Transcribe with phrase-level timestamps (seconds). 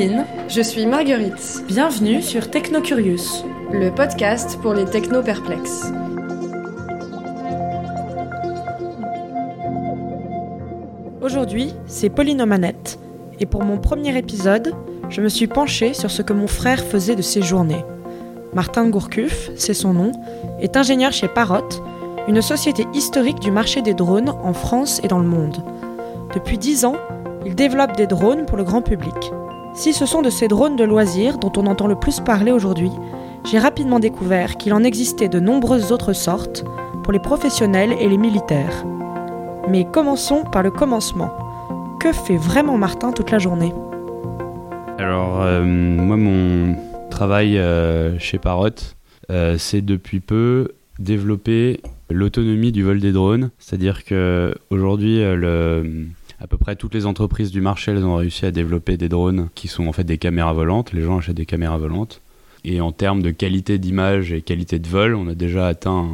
[0.00, 0.24] Pauline.
[0.48, 3.44] Je suis Marguerite, Bienvenue sur Technocurious.
[3.70, 5.92] le podcast pour les techno-perplexes.
[11.20, 12.98] Aujourd'hui, c'est Pauline aux manettes.
[13.40, 14.72] Et pour mon premier épisode,
[15.10, 17.84] je me suis penchée sur ce que mon frère faisait de ses journées.
[18.54, 20.12] Martin Gourcuff, c'est son nom,
[20.60, 21.68] est ingénieur chez Parrot,
[22.26, 25.62] une société historique du marché des drones en France et dans le monde.
[26.34, 26.96] Depuis 10 ans,
[27.44, 29.32] il développe des drones pour le grand public.
[29.74, 32.90] Si ce sont de ces drones de loisirs dont on entend le plus parler aujourd'hui,
[33.50, 36.64] j'ai rapidement découvert qu'il en existait de nombreuses autres sortes
[37.02, 38.84] pour les professionnels et les militaires.
[39.68, 41.30] Mais commençons par le commencement.
[42.00, 43.72] Que fait vraiment Martin toute la journée?
[44.98, 46.76] Alors, euh, moi, mon
[47.10, 48.68] travail euh, chez Parrot,
[49.30, 50.68] euh, c'est depuis peu
[50.98, 53.50] développer l'autonomie du vol des drones.
[53.58, 56.06] C'est-à-dire que aujourd'hui, le-
[56.40, 59.48] à peu près toutes les entreprises du marché, elles ont réussi à développer des drones
[59.54, 60.92] qui sont en fait des caméras volantes.
[60.92, 62.22] Les gens achètent des caméras volantes.
[62.64, 66.08] Et en termes de qualité d'image et qualité de vol, on a déjà atteint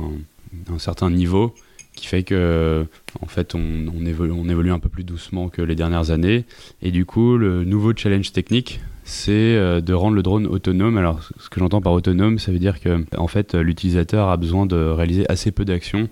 [0.73, 1.55] un, certain niveau
[1.95, 2.87] qui fait que,
[3.23, 6.45] en fait, évolue, on évolue un peu plus doucement que les dernières années.
[6.83, 10.99] Et du coup, le nouveau challenge technique, c'est euh, de rendre le drone autonome.
[10.99, 14.67] Alors, ce que j'entends par autonome, ça veut dire que, en fait, l'utilisateur a besoin
[14.67, 16.09] de réaliser assez peu d'actions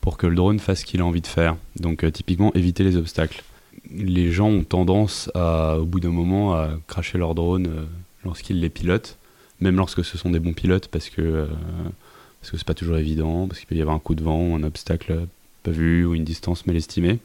[0.00, 1.56] pour que le drone fasse ce qu'il a envie de faire.
[1.78, 3.44] Donc, euh, typiquement, éviter les obstacles.
[3.94, 7.84] Les gens ont tendance, à, au bout d'un moment, à cracher leur drone euh,
[8.24, 9.16] lorsqu'ils les pilotent,
[9.60, 11.46] même lorsque ce sont des bons pilotes, parce que euh,
[12.40, 14.56] parce que c'est pas toujours évident, parce qu'il peut y avoir un coup de vent,
[14.56, 15.26] un obstacle
[15.62, 17.18] pas vu ou une distance mal estimée.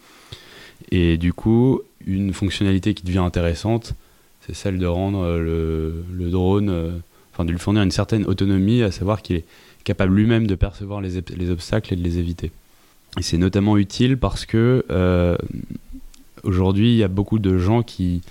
[0.90, 3.94] Et du coup, une fonctionnalité qui devient intéressante,
[4.46, 6.92] c'est celle de rendre euh, le, le drone, euh,
[7.34, 9.46] enfin de lui fournir une certaine autonomie, à savoir qu'il est
[9.84, 12.52] capable lui-même de percevoir les, les obstacles et de les éviter.
[13.20, 14.86] Et c'est notamment utile parce que
[16.44, 18.22] aujourd'hui, il y a beaucoup de gens qui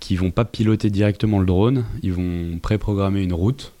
[0.00, 3.72] qui vont pas piloter directement le drone, ils vont préprogrammer une route.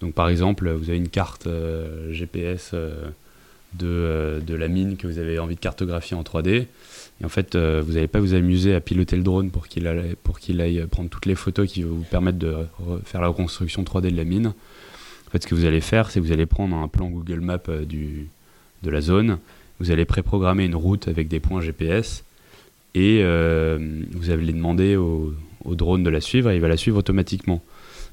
[0.00, 3.04] Donc par exemple, vous avez une carte euh, GPS euh,
[3.74, 6.66] de, euh, de la mine que vous avez envie de cartographier en 3D.
[7.20, 10.16] Et en fait, vous n'allez pas vous amuser à piloter le drone pour qu'il aille,
[10.24, 13.84] pour qu'il aille prendre toutes les photos qui vous permettre de re- faire la reconstruction
[13.84, 14.48] 3D de la mine.
[14.48, 17.40] En fait, ce que vous allez faire, c'est que vous allez prendre un plan Google
[17.40, 18.26] Maps du,
[18.82, 19.38] de la zone,
[19.78, 22.24] vous allez préprogrammer une route avec des points GPS
[22.94, 23.78] et euh,
[24.12, 25.34] vous allez demander au,
[25.66, 27.62] drone de la suivre et il va la suivre automatiquement.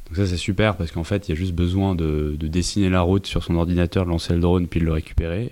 [0.08, 2.90] Donc ça c'est super parce qu'en fait il y a juste besoin de, de dessiner
[2.90, 5.50] la route sur son ordinateur, de lancer le drone puis de le récupérer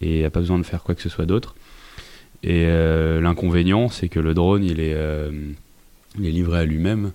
[0.00, 1.54] et il n'y a pas besoin de faire quoi que ce soit d'autre.
[2.42, 5.30] Et euh, l'inconvénient c'est que le drone il est, euh,
[6.18, 7.12] livré à lui-même.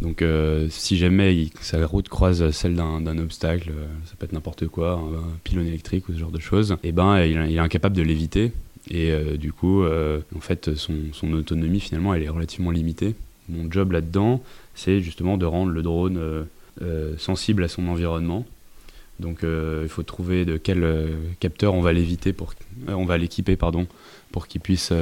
[0.00, 0.24] Donc
[0.70, 3.72] si jamais sa route croise celle d'un obstacle,
[4.04, 6.92] ça peut être n'importe quoi, un, un pylône électrique ou ce genre de choses, et
[6.92, 8.52] ben il, il est incapable de l'éviter.
[8.90, 13.14] Et euh, du coup, euh, en fait, son, autonomie finalement, elle est relativement limitée.
[13.48, 14.42] Mon job là-dedans,
[14.74, 16.46] c'est justement de rendre le drone
[16.82, 18.46] euh, sensible à son environnement.
[19.20, 20.86] Donc, il faut trouver de quel
[21.40, 22.32] capteur on va l'équiper
[23.56, 23.88] pardon,
[24.30, 24.92] pour qu'il puisse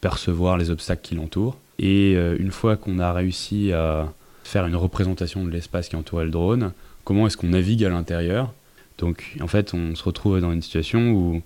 [0.00, 1.56] percevoir les obstacles qui l'entourent.
[1.80, 4.12] Et une fois qu'on a réussi à
[4.44, 6.70] faire une représentation de l'espace qui entourait le drone,
[7.02, 8.52] comment est-ce qu'on navigue à l'intérieur?
[8.98, 11.42] Donc, en fait, on se retrouve dans une situation où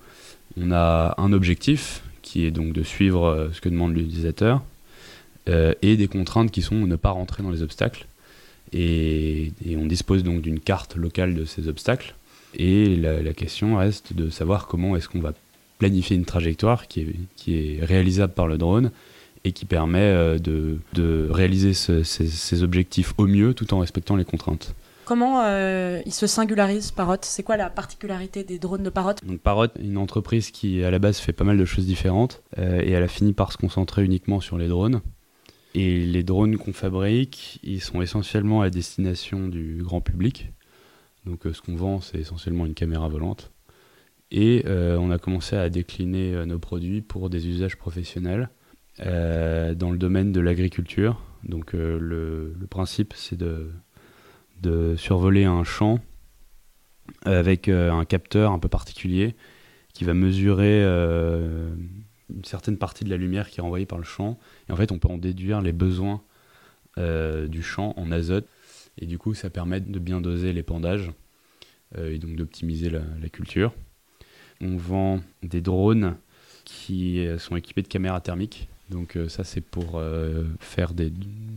[0.57, 4.63] on a un objectif qui est donc de suivre euh, ce que demande l'utilisateur
[5.49, 8.07] euh, et des contraintes qui sont ne pas rentrer dans les obstacles.
[8.73, 12.15] Et, on dispose donc d'une carte locale de ces obstacles.
[12.57, 15.35] Et la, question reste de savoir comment est-ce qu'on va
[15.79, 17.07] planifier une trajectoire qui
[17.47, 18.91] est, réalisable par le drone
[19.45, 24.17] et qui permet euh, de, réaliser ce- ces, ces objectifs au mieux tout en respectant
[24.17, 24.75] les contraintes.
[25.07, 27.19] Comment euh, il se singularise Parrot?
[27.23, 29.15] C'est quoi la particularité des drones de Parrot?
[29.25, 32.81] Donc Parrot, une entreprise qui à la base fait pas mal de choses différentes euh,
[32.83, 35.03] et elle a fini par se concentrer uniquement sur les drones.
[35.77, 40.51] Et les drones qu'on fabrique, ils sont essentiellement à destination du grand public.
[41.25, 43.53] Donc euh, ce qu'on vend, c'est essentiellement une caméra volante.
[44.33, 48.51] Et euh, on a commencé à décliner nos produits pour des usages professionnels
[48.99, 51.23] dans le domaine de l'agriculture.
[51.45, 51.99] Donc le,
[52.59, 53.71] le principe, c'est de,
[54.63, 56.01] de survoler un champ
[57.25, 59.35] avec euh, un capteur un peu particulier
[59.97, 61.75] qui va mesurer euh,
[62.29, 64.39] une certaine partie de la lumière qui est envoyée par le champ.
[64.69, 66.23] Et en fait, on peut en déduire les besoins
[66.99, 68.47] euh, du champ en azote.
[68.99, 71.13] Et du coup, ça permet de bien doser l'épandage
[71.97, 73.73] euh, et donc d'optimiser la, culture.
[74.61, 76.19] On vend des drones
[76.67, 78.69] qui sont équipés de caméras thermiques.
[78.91, 80.01] Donc ça, c'est pour
[80.59, 81.11] faire de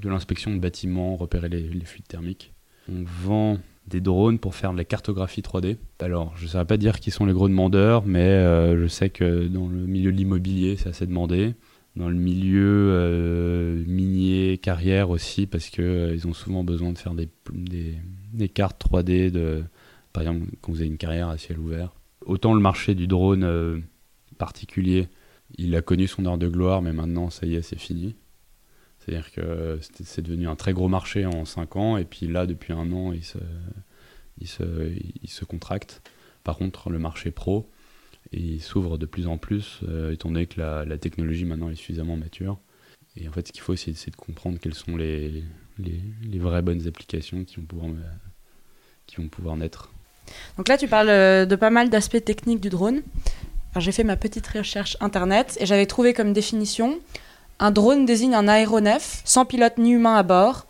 [0.03, 2.53] l'inspection de bâtiments, repérer les, les fuites thermiques.
[2.89, 3.57] On vend
[3.87, 5.77] des drones pour faire de la cartographie 3D.
[5.99, 9.09] Alors, je ne saurais pas dire qui sont les gros demandeurs, mais euh, je sais
[9.09, 11.55] que dans le milieu de l'immobilier, c'est assez demandé.
[11.95, 17.29] Dans le milieu euh, minier, carrière aussi, parce qu'ils ont souvent besoin de faire des,
[17.51, 19.63] des, cartes 3D, de,
[20.13, 21.93] par exemple, quand vous avez une carrière à ciel ouvert.
[22.25, 23.79] Autant le marché du drone euh,
[24.37, 25.07] particulier,
[25.57, 28.15] il a connu son heure de gloire, mais maintenant, ça y est, c'est fini.
[28.99, 32.73] C'est-à-dire que c'est devenu un très gros marché en 5 ans, et puis là, depuis
[32.73, 33.37] un an, il se,
[34.39, 34.63] il se,
[35.23, 36.01] il se contracte.
[36.43, 37.69] Par contre, le marché pro,
[38.31, 42.17] il s'ouvre de plus en plus, euh, étant donné que la, technologie maintenant est suffisamment
[42.17, 42.59] mature.
[43.15, 45.43] Et en fait, ce qu'il faut, c'est de comprendre quelles sont les,
[45.79, 47.91] les, vraies bonnes applications qui vont pouvoir,
[49.07, 49.91] qui vont pouvoir naître.
[50.57, 53.01] Donc là, tu parles euh, de pas mal d'aspects techniques du drone.
[53.77, 56.99] J'ai fait ma petite recherche internet et j'avais trouvé comme définition
[57.59, 60.65] un drone désigne un aéronef sans pilote ni humain à bord,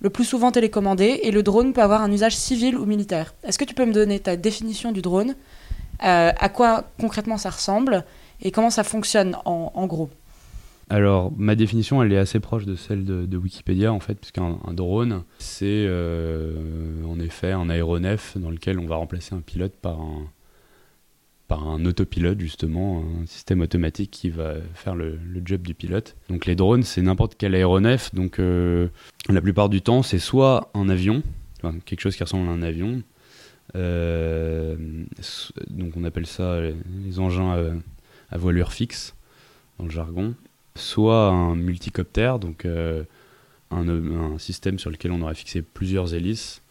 [0.00, 3.34] le plus souvent télécommandé, et le drone peut avoir un usage civil ou militaire.
[3.44, 5.34] Est-ce que tu peux me donner ta définition du drone
[6.02, 8.04] Euh, À quoi concrètement ça ressemble
[8.42, 10.08] et comment ça fonctionne en, gros?
[10.88, 14.72] Alors, ma définition, elle est assez proche de celle de, Wikipédia, en fait, puisqu'un un
[14.72, 16.54] drone, c'est euh,
[17.06, 20.24] en effet un aéronef dans lequel on va remplacer un pilote par un,
[21.50, 26.14] par un autopilote, justement, un système automatique qui va faire le, job du pilote.
[26.28, 28.14] Donc, les drones, c'est n'importe quel aéronef.
[28.14, 28.86] Donc, euh,
[29.28, 31.24] la plupart du temps, c'est soit un avion,
[31.84, 33.02] quelque chose qui ressemble à un avion.
[33.74, 34.76] euh,
[35.70, 37.80] donc, on appelle ça les, engins
[38.30, 39.16] à voilure fixe,
[39.78, 40.34] dans le jargon
[40.76, 43.02] soit un multicoptère, donc euh,
[43.72, 46.62] un, un système sur lequel on aurait fixé plusieurs hélices.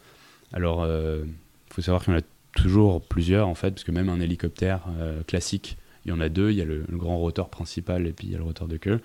[0.54, 2.24] Alors, il faut savoir qu'il y en a
[2.56, 6.30] toujours plusieurs, en fait, parce que même un hélicoptère euh, classique, il y en a
[6.30, 8.68] deux, il y a le, grand rotor principal et puis il y a le rotor
[8.68, 9.00] de queue.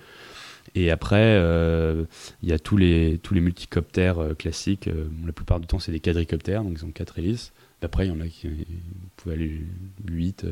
[0.75, 2.05] Et après, euh,
[2.43, 4.89] il y a tous les, tous les multicoptères euh, classiques.
[5.25, 7.53] la plupart du temps, c'est des quadricoptères, donc ils ont quatre hélices.
[7.83, 8.55] Après, il y en a qui vous
[9.17, 9.61] pouvez aller
[10.09, 10.47] 8,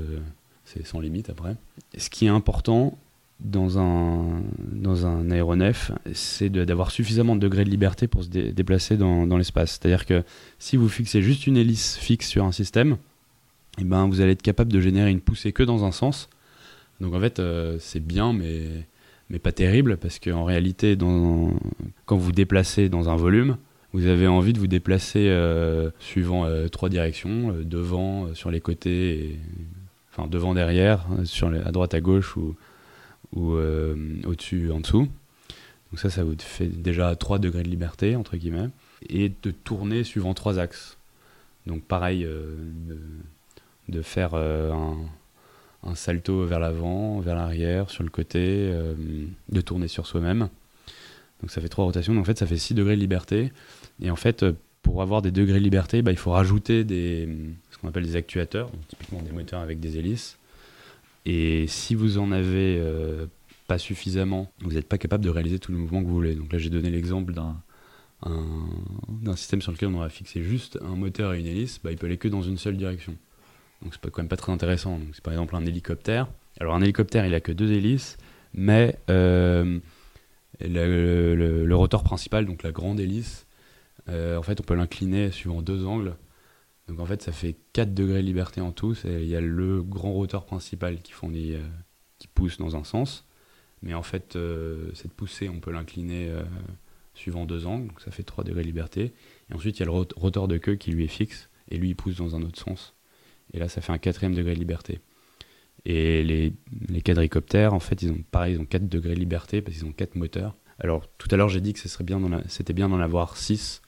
[0.67, 1.57] c'est sans limite après.
[1.97, 2.99] Ce qui est important,
[3.45, 4.41] dans un,
[4.73, 9.27] dans un aéronef, c'est d'avoir suffisamment de degrés de liberté pour se dé- déplacer dans,
[9.27, 9.73] dans l'espace.
[9.81, 10.23] C'est-à-dire que
[10.59, 12.97] si vous fixez juste une hélice fixe sur un système,
[13.79, 16.29] eh ben, vous allez être capable de générer une poussée que dans un sens.
[17.01, 18.63] Donc en fait, euh, c'est bien, mais,
[19.29, 20.97] mais pas terrible, parce qu'en réalité,
[22.07, 23.57] quand vous déplacez dans un volume,
[23.93, 29.15] vous avez envie de vous déplacer euh, suivant euh, trois directions, devant, sur les côtés,
[29.19, 29.39] et-
[30.13, 32.55] enfin devant, derrière, sur à droite, à gauche, ou,
[33.35, 35.09] ou euh, au-dessus, en dessous.
[35.91, 38.69] Donc ça, ça vous fait déjà 3 degrés de liberté, entre guillemets,
[39.09, 40.97] et de tourner suivant trois axes.
[41.67, 42.57] Donc pareil, euh,
[43.89, 44.73] de, faire euh,
[45.83, 48.73] un, salto vers l'avant, vers l'arrière, sur le côté,
[49.51, 50.49] de tourner sur soi-même.
[51.41, 53.53] Donc ça fait trois rotations, donc en fait ça fait 6 degrés de liberté.
[54.01, 54.45] Et en fait,
[54.83, 58.71] pour avoir des degrés de liberté, bah, il faut rajouter ce qu'on appelle des actuateurs,
[58.71, 60.39] donc typiquement des moteurs avec des hélices.
[61.25, 63.27] Et si vous en avez euh,
[63.69, 66.35] pas suffisamment, vous n'êtes pas capable de réaliser tout le mouvement que vous voulez.
[66.35, 67.57] Donc là, j'ai donné l'exemple d'un
[68.25, 68.69] un-
[69.09, 71.99] d'un système sur lequel on aurait fixé juste un moteur et une hélice, bah, il
[71.99, 73.17] peut aller que dans une seule direction.
[73.83, 75.01] Donc c'est quand même pas très intéressant.
[75.13, 76.29] C'est par exemple un hélicoptère.
[76.61, 78.19] Alors un hélicoptère, il a que deux hélices,
[78.55, 79.81] mais euh,
[80.61, 83.47] le rotor principal, donc la grande hélice,
[84.09, 86.15] euh, en fait, on peut l'incliner suivant deux angles.
[86.93, 88.95] Donc en fait, ça fait 4 degrés de liberté en tout.
[89.05, 91.15] Il y a le grand rotor principal qui
[91.55, 91.59] euh,
[92.35, 93.27] pousse dans un sens,
[93.81, 96.43] mais en fait, euh, cette poussée, on peut l'incliner euh,
[97.15, 99.15] suivant deux angles, donc ça fait 3 degrés de liberté.
[99.51, 101.79] Et ensuite, il y a le rot- rotor de queue qui lui est fixe, et
[101.79, 102.95] lui, il pousse dans un autre sens.
[103.55, 105.01] Et là, ça fait un quatrième degré de liberté.
[105.87, 109.79] Et les, quadricoptères, en fait, ils ont pareil, ils ont 4 degrés de liberté parce
[109.79, 110.57] qu'ils ont 4 moteurs.
[110.79, 113.81] Alors, tout à l'heure, j'ai dit que c'était bien d'en avoir 6.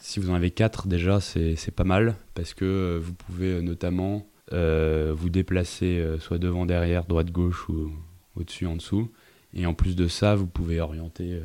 [0.00, 3.60] Si vous en avez 4, déjà, c'est pas mal parce que euh, vous pouvez euh,
[3.60, 7.92] notamment euh, vous déplacer soit devant, derrière, droite, gauche ou
[8.34, 9.10] au-dessus, en dessous.
[9.52, 11.40] Et en plus de ça, vous pouvez orienter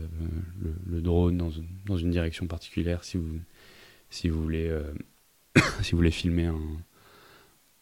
[0.88, 1.50] le, drone dans
[1.86, 3.40] dans une direction particulière si vous,
[4.10, 4.72] si vous, voulez,
[5.82, 6.60] si vous voulez filmer un,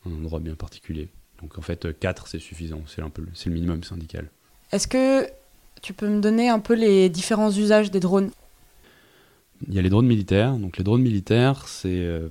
[0.05, 1.09] un endroit bien particulier.
[1.41, 2.81] Donc en fait, 4, c'est suffisant.
[2.87, 4.29] C'est le minimum syndical.
[4.71, 5.27] Est-ce que
[5.81, 8.31] tu peux me donner un peu les différents usages des drones?
[9.67, 10.57] Il y a les drones militaires.
[10.57, 12.29] Donc les drones militaires, c'est euh,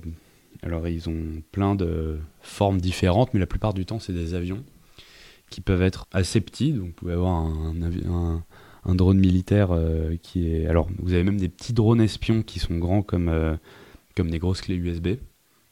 [0.61, 4.63] alors ils ont plein de formes différentes, mais la plupart du temps c'est des avions.
[5.49, 6.73] qui peuvent être assez petits.
[6.73, 7.75] Donc, vous pouvez avoir un,
[8.07, 8.43] un,
[8.85, 10.67] un drone militaire euh, qui est.
[10.67, 13.55] Alors, vous avez même des petits drones espions qui sont grands comme, euh,
[14.15, 15.09] comme des grosses clés USB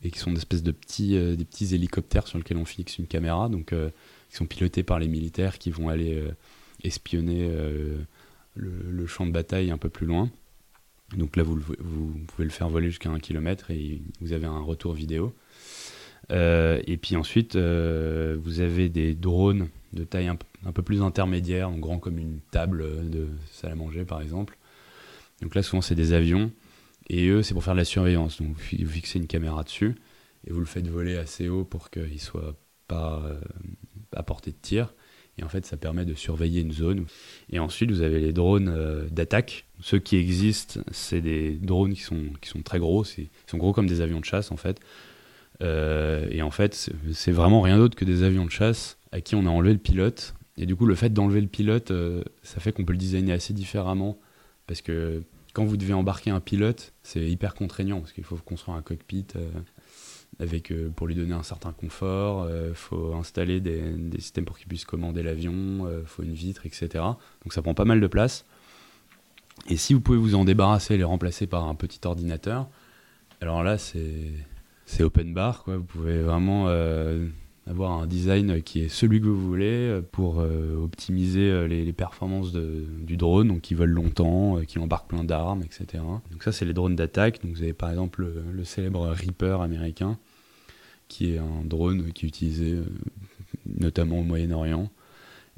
[0.04, 3.06] et qui sont des espèces de petits, des petits hélicoptères sur lesquels on fixe une
[3.06, 6.24] caméra, donc qui sont pilotés par les militaires qui vont aller
[6.84, 7.48] espionner
[8.56, 10.32] le, champ de bataille un peu plus loin.
[11.18, 14.60] Donc là, vous, vous pouvez le faire voler jusqu'à un kilomètre et vous avez un
[14.60, 15.34] retour vidéo.
[16.30, 22.00] et puis ensuite, vous avez des drones de taille un, peu plus intermédiaire, en grand
[22.00, 24.58] comme une table de salle à manger par exemple.
[25.42, 26.52] Donc là, souvent, c'est des avions.
[27.10, 28.42] Et eux, c'est pour faire de la surveillance.
[28.42, 29.96] Donc vous fixez une caméra dessus
[30.48, 32.56] et vous le faites voler assez haut pour qu'il ne soit
[32.88, 33.40] pas euh,
[34.16, 34.94] à portée de tir.
[35.38, 37.06] Et en fait, ça permet de surveiller une zone.
[37.50, 39.66] Et ensuite, vous avez les drones euh, d'attaque.
[39.80, 43.06] Ceux qui existent, c'est des drones qui sont, qui sont très gros.
[43.18, 44.80] Ils sont gros comme des avions de chasse, en fait.
[45.62, 49.36] Euh, et en fait, c'est vraiment rien d'autre que des avions de chasse à qui
[49.36, 50.36] on a enlevé le pilote.
[50.58, 53.34] Et du coup, le fait d'enlever le pilote, euh, ça fait qu'on peut le designer
[53.34, 54.20] assez différemment.
[54.68, 55.24] Parce que
[55.54, 58.02] quand vous devez embarquer un pilote, c'est hyper contraignant.
[58.02, 59.28] Parce qu'il faut construire un cockpit
[60.40, 62.50] avec, pour lui donner un certain confort.
[62.50, 65.88] Il faut installer des, des, systèmes pour qu'il puisse commander l'avion.
[65.90, 66.88] Il faut une vitre, etc.
[66.96, 68.46] Donc ça prend pas mal de place.
[69.68, 72.68] Et si vous pouvez vous en débarrasser et les remplacer par un petit ordinateur,
[73.42, 74.32] alors là, c'est
[74.86, 75.78] c'est open bar, quoi.
[75.78, 76.68] Vous pouvez vraiment
[77.68, 81.94] euh, avoir un design qui est celui que vous voulez euh, pour euh, optimiser les,
[81.94, 86.04] performances du drone, donc qui vole longtemps, qui embarque plein d'armes, etc.
[86.32, 87.42] Donc ça, c'est les drones d'attaque.
[87.44, 90.18] Donc vous avez par exemple le, célèbre Reaper américain,
[91.08, 92.80] qui est un drone qui est utilisé
[93.66, 94.90] notamment au Moyen-Orient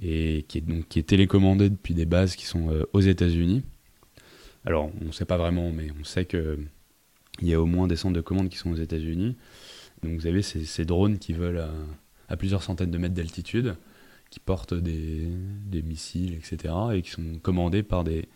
[0.02, 3.62] et qui est donc qui est télécommandé depuis des bases qui sont aux États-Unis.
[4.66, 6.58] Alors, on ne sait pas vraiment, mais on sait que
[7.42, 9.36] il y a au moins des centres de commande qui sont aux États-Unis.
[10.04, 11.68] Donc vous avez ces, drones qui volent
[12.28, 13.76] à, plusieurs centaines de mètres d'altitude,
[14.30, 15.30] qui portent des,
[15.84, 16.74] missiles, etc.
[16.94, 18.28] et qui sont commandés par des,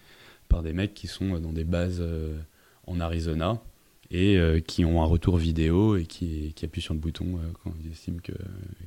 [0.47, 2.37] par des mecs qui sont dans des bases euh,
[2.85, 3.61] en Arizona
[4.09, 7.51] et euh, qui ont un retour vidéo et qui, qui appuient sur le bouton euh,
[7.63, 8.19] quand ils estiment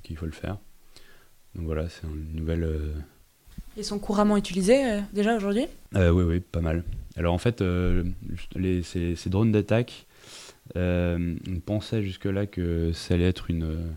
[0.03, 0.57] qu'il faut le faire.
[1.55, 2.67] Donc voilà, c'est une nouvelle.
[3.77, 5.67] Ils sont couramment utilisés déjà aujourd'hui?
[5.95, 6.85] Oui, oui, pas mal.
[7.17, 7.63] Alors en fait,
[8.85, 10.07] ces, drones d'attaque,
[10.77, 13.97] euh, on pensait jusque-là que ça allait être une,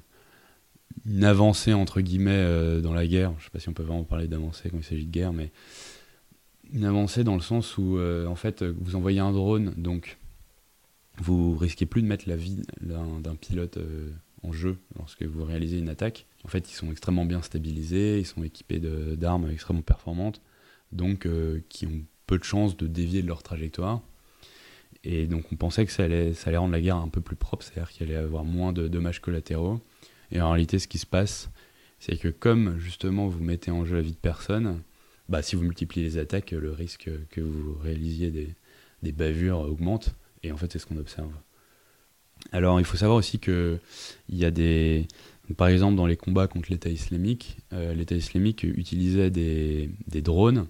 [1.21, 3.31] avancée entre guillemets euh, dans la guerre.
[3.37, 5.33] Je ne sais pas si on peut vraiment parler d'avancée quand il s'agit de guerre,
[5.33, 5.51] mais
[6.71, 10.17] une avancée dans le sens où en fait vous envoyez un drone, donc
[11.19, 13.77] vous risquez plus de mettre la vie d'un pilote
[14.41, 16.25] en jeu lorsque vous réalisez une attaque.
[16.43, 20.41] En fait, ils sont extrêmement bien stabilisés, ils sont équipés d'armes extrêmement performantes,
[20.91, 21.27] donc
[21.69, 24.01] qui ont peu de chances de dévier de leur trajectoire.
[25.03, 27.91] Et donc on pensait que ça allait, rendre la guerre un peu plus propre, c'est-à-dire
[27.91, 29.81] qu'il allait avoir moins de dommages collatéraux.
[30.31, 31.49] Et en réalité, ce qui se passe,
[31.99, 34.81] c'est que comme justement vous mettez en jeu la vie de personne,
[35.29, 38.55] bah, si vous multipliez les attaques, le risque que vous réalisiez des,
[39.03, 40.15] des bavures augmente.
[40.43, 41.31] Et en fait, c'est ce qu'on observe.
[42.51, 43.79] Alors, il faut savoir aussi que
[44.27, 45.07] il y a des,
[45.57, 50.67] par exemple, dans les combats contre l'État islamique, euh, l'État islamique utilisait des, des drones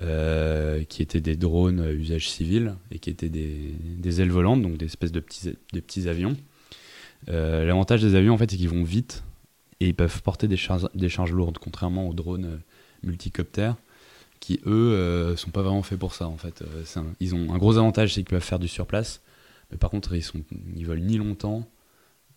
[0.00, 4.60] euh, qui étaient des drones à usage civil et qui étaient des, des ailes volantes,
[4.60, 6.36] donc des espèces de petits, de petits avions.
[7.28, 9.22] Euh, l'avantage des avions, en fait, c'est qu'ils vont vite
[9.80, 12.56] et ils peuvent porter des charges, des charges lourdes, contrairement aux drones euh,
[13.04, 13.76] multicoptères
[14.40, 16.62] qui, eux, sont pas vraiment faits pour ça, en fait.
[17.18, 19.22] ils ont un gros avantage, c'est qu'ils peuvent faire du surplace,
[19.70, 20.42] mais par contre, ils, sont,
[20.76, 21.66] ils volent ni longtemps,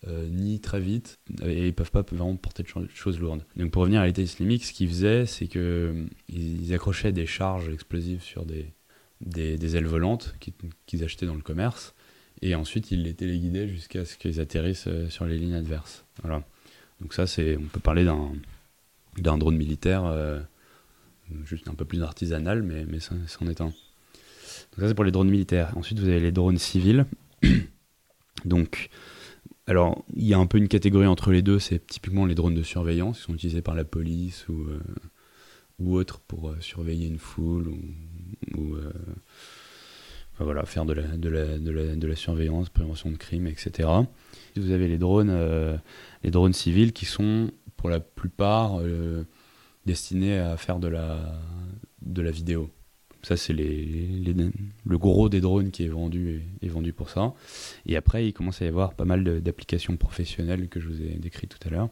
[0.06, 3.44] euh, ni très vite, et ils peuvent pas vraiment porter de choses lourdes.
[3.56, 7.68] Donc pour revenir à l'État islamique, ce qu'ils faisaient, c'est que euh, accrochaient des charges
[7.68, 8.72] explosives sur des,
[9.20, 10.36] des, ailes volantes
[10.86, 11.94] qu'ils achetaient dans le commerce,
[12.42, 16.04] et ensuite ils les téléguidaient jusqu'à ce qu'ils atterrissent euh, sur les lignes adverses.
[16.22, 16.44] Voilà.
[17.00, 18.32] Donc ça, c'est, on peut parler d'un,
[19.16, 20.04] d'un drone militaire
[21.44, 23.66] juste un peu plus artisanal, mais, mais c'en est un.
[23.66, 25.72] Donc ça, c'est pour les drones militaires.
[25.76, 27.06] Ensuite, vous avez les drones civils.
[28.44, 28.90] Donc,
[29.68, 32.54] alors, il y a un peu une catégorie entre les deux, c'est typiquement les drones
[32.54, 34.80] de surveillance, qui sont utilisés par la police ou, euh,
[35.84, 37.68] autres pour euh, surveiller une foule
[38.56, 38.90] ou, euh,
[40.38, 43.90] voilà, faire de la, surveillance, prévention de crimes, etc.
[44.56, 45.36] Vous avez les drones,
[46.22, 48.80] les drones civils qui sont pour la plupart
[49.84, 52.70] destinés à faire de la vidéo.
[53.22, 57.34] Ça, c'est le gros des drones qui est vendu, est, vendu pour ça.
[57.84, 61.16] Et après, il commence à y avoir pas mal d'applications professionnelles que je vous ai
[61.18, 61.88] décrites tout à l'heure.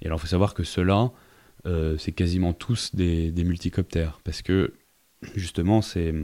[0.00, 1.10] Et alors, il faut savoir que ceux-là,
[1.66, 4.20] euh, c'est quasiment tous des, multicoptères.
[4.22, 4.74] Parce que,
[5.34, 6.14] justement, c'est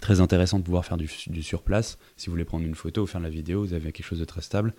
[0.00, 1.98] très intéressant de pouvoir faire du, du surplace.
[2.16, 4.24] Si vous voulez prendre une photo ou faire la vidéo, vous avez quelque chose de
[4.24, 4.74] très stable.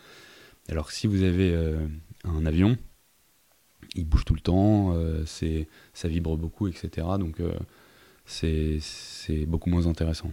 [0.70, 1.88] Alors si vous avez euh,
[2.24, 2.78] un avion,
[3.96, 7.08] il bouge tout le temps, euh, ça vibre beaucoup, etc.
[7.20, 7.40] Donc
[8.26, 8.80] c'est,
[9.48, 10.32] beaucoup moins intéressant.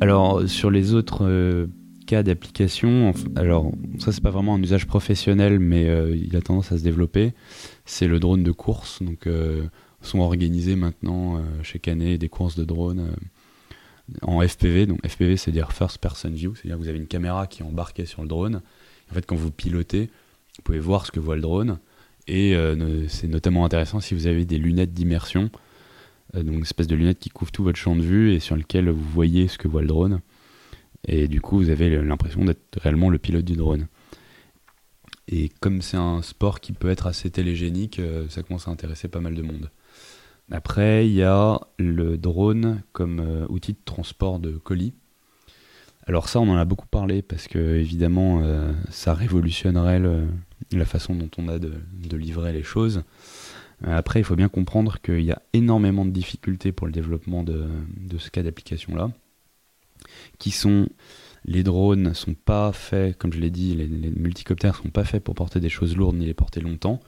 [0.00, 1.66] Alors sur les autres euh,
[2.04, 6.72] cas d'application, alors ça c'est pas vraiment un usage professionnel, mais euh, il a tendance
[6.72, 7.32] à se développer.
[7.84, 9.64] C'est le drone de course, donc euh,
[10.02, 13.14] sont organisées maintenant euh, chaque année des courses de drones
[14.22, 14.86] en FPV.
[14.86, 17.66] Donc FPV c'est dire first person view, c'est-à-dire que vous avez une caméra qui est
[17.66, 18.60] embarquée sur le drone.
[19.10, 20.10] En fait quand vous pilotez,
[20.56, 21.78] vous pouvez voir ce que voit le drone.
[22.26, 25.50] Et euh, c'est notamment intéressant si vous avez des lunettes d'immersion,
[26.34, 28.56] euh, donc une espèce de lunettes qui couvrent tout votre champ de vue et sur
[28.56, 30.20] lequel vous voyez ce que voit le drone.
[31.06, 33.88] Et du coup, vous avez l'impression d'être réellement le pilote du drone.
[35.28, 39.08] Et comme c'est un sport qui peut être assez télégénique, euh, ça commence à intéresser
[39.08, 39.70] pas mal de monde.
[40.50, 44.92] Après, il y a le drone comme outil de transport de colis.
[46.06, 48.42] Alors ça, on en a beaucoup parlé parce que évidemment,
[48.90, 50.26] ça révolutionnerait le-
[50.72, 51.72] la façon dont on a de,
[52.16, 53.02] livrer les choses.
[53.86, 57.42] Euh, Après, il faut bien comprendre qu'il y a énormément de difficultés pour le développement
[57.42, 57.68] de,
[58.18, 59.10] ce cas d'application-là,
[60.38, 60.88] qui sont
[61.46, 65.22] les drones sont pas faits, comme je l'ai dit, les, les multicoptères sont pas faits
[65.22, 67.00] pour porter des choses lourdes ni les porter longtemps.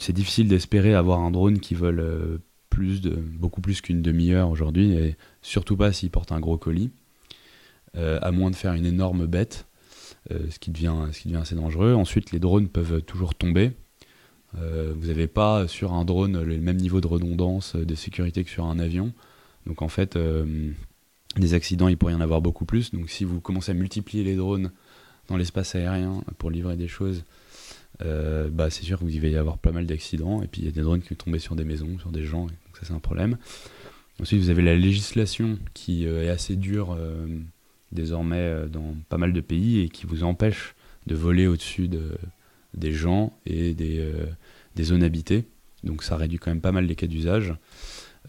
[0.00, 2.38] C'est difficile d'espérer avoir un drone qui vole euh,
[2.70, 6.90] plus de, beaucoup plus qu'une demi-heure aujourd'hui, et surtout pas s'il porte un gros colis,
[7.96, 9.66] euh, à moins de faire une énorme bête,
[10.30, 11.94] ce, qui devient, ce qui devient assez dangereux.
[11.94, 13.72] Ensuite, les drones peuvent toujours tomber.
[14.58, 18.44] Euh, vous n'avez pas sur un drone le même niveau de redondance euh, de sécurité
[18.44, 19.12] que sur un avion.
[19.66, 20.70] Donc en fait, euh,
[21.36, 22.92] des accidents, il pourrait y en avoir beaucoup plus.
[22.92, 24.70] Donc si vous commencez à multiplier les drones
[25.28, 27.24] dans l'espace aérien pour livrer des choses,
[28.02, 30.42] euh, bah, c'est sûr qu'il va y avoir pas mal d'accidents.
[30.42, 32.24] Et puis il y a des drones qui vont tomber sur des maisons, sur des
[32.24, 32.42] gens.
[32.46, 33.38] Donc ça, c'est un problème.
[34.20, 37.26] Ensuite, vous avez la législation qui euh, est assez dure euh,
[37.94, 40.74] désormais euh, dans pas mal de pays et qui vous empêche
[41.06, 42.12] de voler au-dessus de,
[42.74, 44.26] des gens et des, euh,
[44.74, 45.44] des zones habitées.
[45.82, 47.54] Donc ça réduit quand même pas mal les cas d'usage.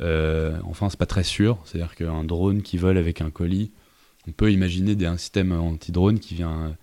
[0.01, 1.59] Euh, enfin, c'est pas très sûr.
[1.65, 3.71] C'est-à-dire qu'un drone qui vole avec un colis,
[4.27, 6.75] on peut imaginer des, un système anti-drone qui vient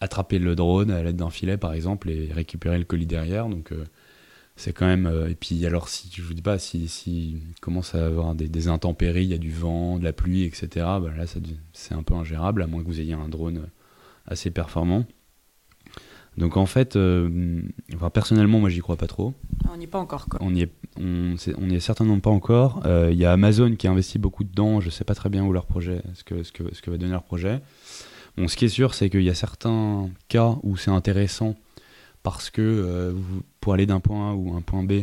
[0.00, 3.48] attraper le drone à l'aide d'un filet, par exemple, et récupérer le colis derrière.
[4.60, 5.06] C'est quand même.
[5.06, 8.48] euh, et puis alors, si je vous dis pas, si, si commence à avoir des,
[8.48, 10.68] des intempéries, il y a du vent, de la pluie, etc.
[10.76, 11.24] bah là,
[11.72, 13.66] c'est un peu ingérable, à moins que vous ayez un drone
[14.26, 15.04] assez performant.
[16.36, 17.60] Donc en fait, euh,
[17.94, 19.34] enfin, personnellement, moi j'y crois pas trop.
[19.70, 20.38] On n'y est pas encore, quoi.
[20.42, 22.80] On n'y est, on, c'est- on y est certainement pas encore.
[22.86, 24.80] Euh, Il y a Amazon qui investit beaucoup dedans.
[24.80, 26.98] Je sais pas très bien où leur projet, ce que, ce que, ce que va
[26.98, 27.60] donner leur projet.
[28.36, 31.56] Bon, ce qui est sûr, c'est qu'il y a certains cas où c'est intéressant
[32.22, 33.12] parce que euh,
[33.60, 35.02] pour aller d'un point A ou un point B,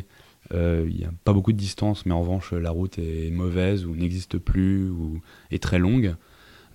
[0.53, 3.85] euh, il n'y a pas beaucoup de distance, mais en revanche, la route est mauvaise
[3.85, 6.15] ou n'existe plus ou est très longue.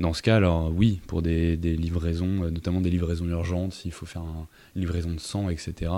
[0.00, 4.06] Dans ce cas, alors oui, pour des, livraisons, euh, notamment des livraisons urgentes, s'il faut
[4.06, 5.92] faire un- une livraison de sang, etc.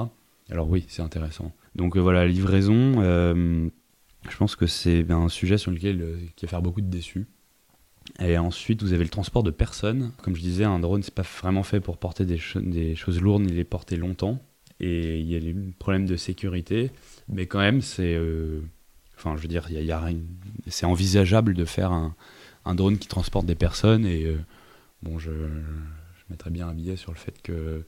[0.50, 1.52] Alors oui, c'est intéressant.
[1.74, 3.02] Donc voilà, livraison,
[4.30, 7.26] je pense que c'est un sujet sur lequel euh, qui va faire beaucoup de déçus.
[8.20, 10.12] Et ensuite, vous avez le transport de personnes.
[10.22, 13.20] Comme je disais, un drone, c'est pas vraiment fait pour porter des, cho- des choses
[13.20, 14.40] lourdes ni les porter longtemps.
[14.80, 16.90] Et il y a les problèmes de sécurité,
[17.28, 18.60] mais quand même, c'est, euh,
[19.16, 20.18] enfin, je veux dire, y y a rien-
[20.66, 22.14] c'est envisageable de faire un,
[22.74, 24.04] drone qui transporte des personnes.
[24.06, 24.38] Et euh,
[25.02, 27.84] bon, je, je mettrais bien un billet sur le fait que,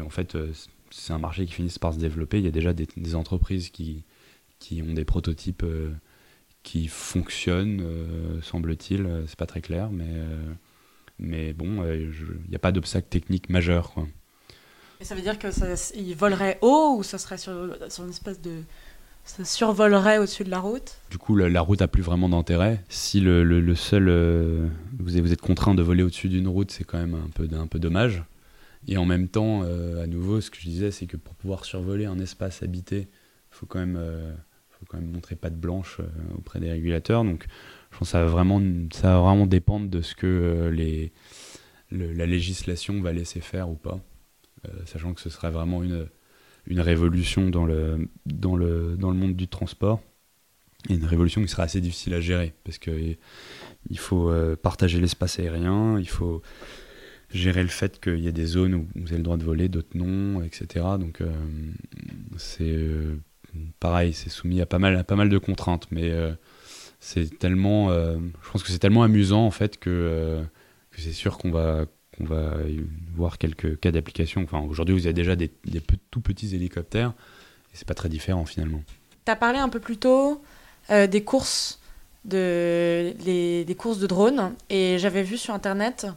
[0.00, 0.52] en fait, euh,
[0.90, 2.38] c'est un marché qui finit par se développer.
[2.38, 4.04] Il y a déjà des, entreprises qui,
[4.82, 5.64] ont des prototypes
[6.68, 9.02] qui fonctionnent, euh, semble-t-il.
[9.06, 10.52] Euh, C'est pas très clair, mais, euh,
[11.18, 12.10] mais bon, il
[12.50, 13.90] n'y a pas d'obstacle technique majeur.
[13.92, 14.06] Quoi.
[15.00, 15.36] Et ça veut dire
[15.94, 17.52] il volerait haut ou ça serait sur,
[17.88, 18.62] sur une espèce de.
[19.24, 20.96] Ça survolerait au-dessus de la route?
[21.10, 22.82] Du coup, la, la route a plus vraiment d'intérêt.
[22.88, 24.08] Si le, le- le seul,
[24.98, 27.46] vous, êtes, vous êtes contraint de voler au-dessus d'une route, c'est quand même un peu,
[27.54, 28.22] un peu dommage.
[28.86, 31.64] Et en même temps, euh, à nouveau, ce que je disais, c'est que pour pouvoir
[31.66, 34.32] survoler un espace habité, il faut quand même, euh,
[34.78, 37.24] faut quand même montrer patte blanche euh, auprès des régulateurs.
[37.24, 37.46] Donc,
[37.90, 38.60] je pense que ça va vraiment,
[38.92, 41.08] ça va vraiment dépendre de ce que euh,
[41.90, 44.00] la législation va laisser faire ou pas.
[44.66, 46.08] Euh, sachant que ce serait vraiment une,
[46.80, 50.00] révolution dans le, monde du transport.
[50.88, 53.16] Et une révolution qui sera assez difficile à gérer parce que
[53.90, 54.30] il faut
[54.62, 56.40] partager l'espace aérien, il faut
[57.30, 59.68] gérer le fait qu'il y a des zones où vous avez le droit de voler,
[59.68, 60.84] d'autres non, etc.
[61.00, 61.20] Donc
[62.36, 62.76] c'est
[63.80, 66.32] pareil, c'est soumis à pas mal, à pas mal de contraintes, mais euh,
[67.00, 70.42] c'est tellement, euh, je pense que c'est tellement amusant en fait que, euh,
[70.96, 72.54] c'est sûr qu'on va qu'on va
[73.14, 74.42] voir quelques cas d'application.
[74.42, 75.52] Enfin, aujourd'hui, vous avez déjà des,
[76.10, 77.10] tout petits hélicoptères
[77.72, 78.82] et c'est pas très différent finalement.
[79.24, 80.42] Tu as parlé un peu plus tôt
[80.90, 81.80] des courses
[82.24, 86.08] de des courses de drones et j'avais vu sur internet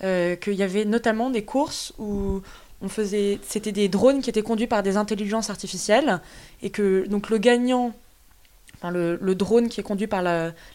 [0.00, 2.42] qu'il y avait notamment des courses où
[2.82, 6.20] on faisait, c'était des drones qui étaient conduits par des intelligences artificielles
[6.62, 7.94] et que donc le gagnant,
[8.74, 10.22] enfin le, drone qui est conduit par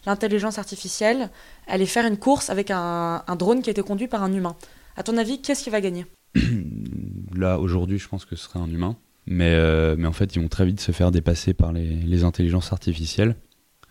[0.05, 1.29] l'intelligence artificielle,
[1.67, 4.55] allait faire une course avec un, drone qui était conduit par un humain.
[4.97, 6.05] À ton avis, qu'est-ce qui va gagner?
[7.35, 8.97] Là, aujourd'hui, je pense que ce serait un humain.
[9.27, 12.23] Mais, euh, mais en fait, ils vont très vite se faire dépasser par les, les
[12.23, 13.35] intelligences artificielles.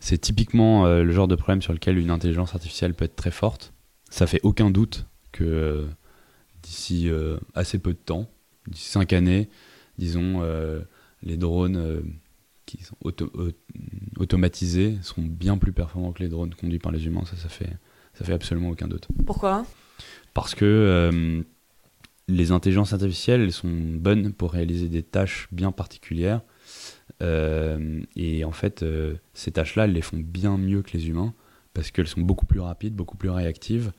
[0.00, 3.30] C'est typiquement euh, le genre de problème sur lequel une intelligence artificielle peut être très
[3.30, 3.72] forte.
[4.08, 5.86] Ça fait aucun doute que euh,
[6.70, 8.30] d'ici euh, assez peu de temps,
[8.68, 9.48] d'ici cinq années,
[9.98, 10.80] disons, euh,
[11.24, 12.00] les drones euh,
[12.64, 13.50] qui sont auto- au-
[14.22, 17.24] automatisés seront bien plus performants que les drones conduits par les humains.
[17.24, 17.70] Ça, ça fait,
[18.14, 19.66] ça fait absolument aucun doute Pourquoi?
[20.32, 21.42] Parce que
[22.28, 26.42] les intelligences artificielles elles sont bonnes pour réaliser des tâches bien particulières.
[27.20, 31.34] Euh, et en fait, euh, ces tâches-là, elles les font bien mieux que les humains
[31.74, 33.90] parce qu'elles sont beaucoup plus rapides, beaucoup plus réactives.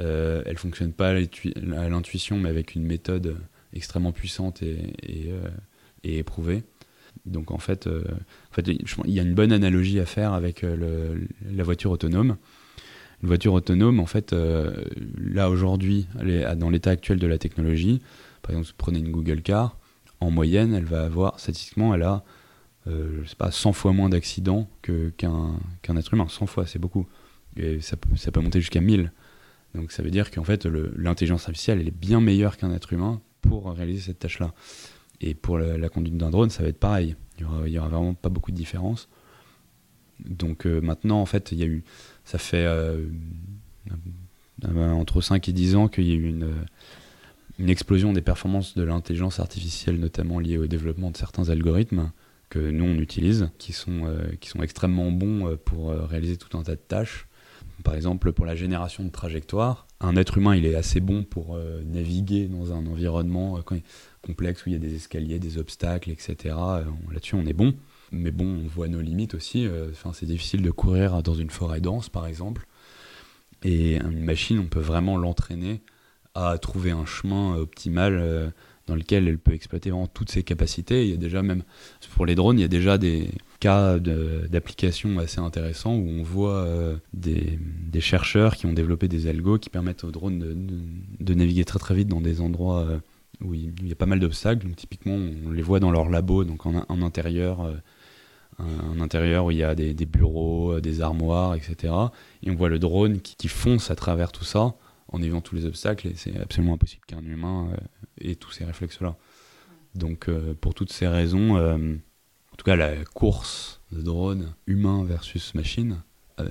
[0.00, 3.36] Euh, elles fonctionnent pas à l'intu- à l'intuition, mais avec une méthode
[3.72, 4.94] extrêmement puissante et,
[5.28, 5.48] euh,
[6.04, 6.62] éprouvée.
[7.26, 8.04] Donc en fait, euh,
[8.66, 11.18] il y a une bonne analogie à faire avec euh,
[11.50, 12.36] la voiture autonome.
[13.22, 18.00] Une voiture autonome, en fait, là aujourd'hui, elle dans l'état actuel de la technologie.
[18.42, 19.76] Par exemple, prenez une Google Car,
[20.20, 22.22] en moyenne, elle va avoir, statistiquement, elle a,
[22.86, 26.28] je sais pas, 100 fois moins d'accidents qu'un être humain.
[26.28, 27.08] 100 fois, c'est beaucoup.
[27.56, 29.10] Et ça peut monter jusqu'à 1000.
[29.74, 33.20] Donc ça veut dire qu'en fait, l'intelligence artificielle, elle est bien meilleure qu'un être humain
[33.42, 34.52] pour réaliser cette tâche-là.
[35.20, 37.16] Et pour la, conduite d'un drone, ça va être pareil.
[37.38, 37.44] Il y
[37.78, 39.08] aura, aura vraiment pas beaucoup de différence.
[40.24, 41.84] Donc euh, maintenant, en fait, il y a eu,
[42.24, 43.06] ça fait euh,
[44.66, 46.64] entre 5 et 10 ans qu'il y a eu une, euh,
[47.58, 52.10] une explosion des performances de l'intelligence artificielle, notamment liée au développement de certains algorithmes
[52.48, 56.76] que nous on utilise, qui sont, qui sont extrêmement bons pour réaliser tout un tas
[56.76, 57.27] de tâches.
[57.84, 61.56] Par exemple, pour la génération de trajectoires, un être humain il est assez bon pour
[61.56, 63.78] euh, naviguer dans un environnement euh,
[64.22, 66.36] complexe où il y a des escaliers, des obstacles, etc.
[66.58, 67.74] Euh, Là-dessus on est bon.
[68.10, 69.68] Mais bon, on voit nos limites aussi.
[69.90, 72.66] Enfin, c'est difficile de courir dans une forêt dense, par exemple.
[73.62, 75.82] Et une machine, on peut vraiment l'entraîner
[76.34, 78.54] à trouver un chemin optimal
[78.88, 81.04] dans lequel elle peut exploiter vraiment toutes ses capacités.
[81.04, 81.62] Il y a déjà même,
[82.14, 83.28] pour les drones, il y a déjà des
[83.60, 87.58] cas d'application assez intéressants où on voit euh, des,
[88.00, 90.38] chercheurs qui ont développé des algos qui permettent aux drones
[91.18, 92.98] de, naviguer très très vite dans des endroits euh,
[93.44, 94.66] où il, y a pas mal d'obstacles.
[94.66, 97.62] Donc typiquement, on les voit dans leur labo, donc en, intérieur.
[98.60, 101.92] euh, intérieur où il y a des, bureaux, euh, des armoires, etc.
[102.42, 104.74] Et on voit le drone qui fonce à travers tout ça
[105.08, 108.64] en évitant tous les obstacles et c'est absolument impossible qu'un humain euh, ait tous ces
[108.64, 109.16] réflexes-là.
[109.94, 111.76] Donc euh, pour toutes ces raisons, euh,
[112.52, 116.02] en tout cas la course de drone humain versus machine,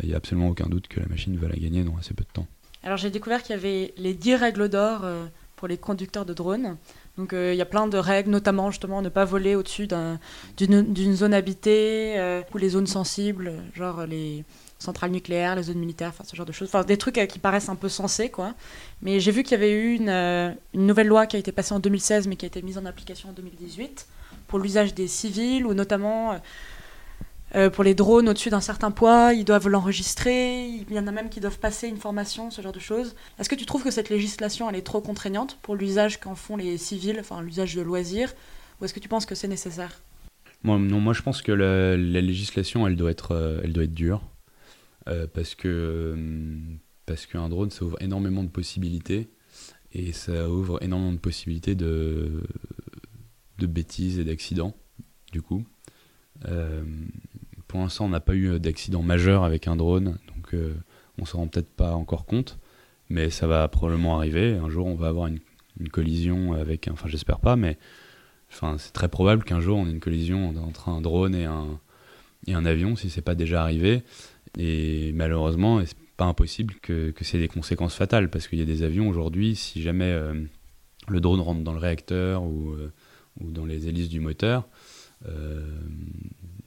[0.03, 2.23] il n'y a absolument aucun doute que la machine va la gagner dans assez peu
[2.23, 2.47] de temps.
[2.83, 5.05] Alors j'ai découvert qu'il y avait les 10 règles d'or
[5.55, 6.75] pour les conducteurs de drones.
[7.17, 10.19] Donc il y a plein de règles, notamment justement ne pas voler au-dessus d'un-
[10.57, 14.43] d'une zone habitée ou les zones sensibles, genre les
[14.79, 16.67] centrales nucléaires, les zones militaires, enfin ce genre de choses.
[16.69, 18.53] Enfin des trucs euh, qui paraissent un peu sensés quoi.
[19.01, 21.73] Mais j'ai vu qu'il y avait eu une, euh, nouvelle loi qui a été passée
[21.73, 24.07] en 2016 mais qui a été mise en application en 2018
[24.47, 26.39] pour l'usage des civils ou notamment
[27.55, 31.11] euh, pour les drones au-dessus d'un certain poids, ils doivent l'enregistrer, il y en a
[31.11, 33.15] même qui doivent passer une formation, ce genre de choses.
[33.39, 36.57] Est-ce que tu trouves que cette législation elle est trop contraignante pour l'usage qu'en font
[36.57, 38.33] les civils, enfin l'usage de loisirs,
[38.79, 40.01] ou est-ce que tu penses que c'est nécessaire?
[40.63, 43.93] Moi, non, moi je pense que la, la législation, elle doit être, elle doit être
[43.93, 44.21] dure.
[45.07, 46.55] Euh, parce que euh,
[47.05, 49.29] parce qu'un drone, ça ouvre énormément de possibilités.
[49.93, 52.43] Et ça ouvre énormément de possibilités de,
[53.57, 54.75] de bêtises et d'accidents,
[55.31, 55.65] du coup.
[56.47, 56.83] Euh,
[57.67, 60.75] pour l'instant, on n'a pas eu d'accident majeur avec un drone, donc euh,
[61.19, 62.59] on s'en rend peut-être pas encore compte.
[63.09, 64.55] Mais ça va probablement arriver.
[64.55, 65.39] Un jour, on va avoir une,
[65.79, 67.77] une collision avec, enfin j'espère pas, mais
[68.51, 71.79] Enfin, c'est très probable qu'un jour on ait une collision entre un drone et un,
[72.47, 74.03] et un avion, si c'est pas déjà arrivé.
[74.57, 78.65] Et malheureusement, c'est pas impossible que, que c'est des conséquences fatales, parce qu'il y a
[78.65, 80.33] des avions aujourd'hui, si jamais euh,
[81.07, 82.91] le drone rentre dans le réacteur ou, euh,
[83.39, 84.67] ou dans les hélices du moteur,
[85.27, 85.65] euh,